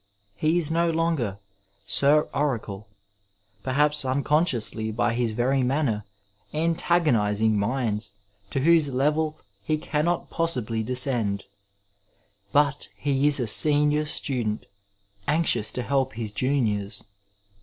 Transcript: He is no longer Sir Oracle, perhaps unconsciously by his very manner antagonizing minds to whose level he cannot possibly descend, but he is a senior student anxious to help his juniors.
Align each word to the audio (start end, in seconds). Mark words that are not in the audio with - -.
He 0.35 0.57
is 0.57 0.71
no 0.71 0.89
longer 0.89 1.37
Sir 1.85 2.27
Oracle, 2.33 2.87
perhaps 3.61 4.03
unconsciously 4.03 4.89
by 4.89 5.13
his 5.13 5.33
very 5.33 5.61
manner 5.61 6.05
antagonizing 6.55 7.55
minds 7.59 8.13
to 8.49 8.61
whose 8.61 8.91
level 8.91 9.37
he 9.61 9.77
cannot 9.77 10.31
possibly 10.31 10.81
descend, 10.81 11.43
but 12.51 12.87
he 12.95 13.27
is 13.27 13.39
a 13.39 13.45
senior 13.45 14.05
student 14.05 14.65
anxious 15.27 15.71
to 15.73 15.83
help 15.83 16.13
his 16.13 16.31
juniors. 16.31 17.03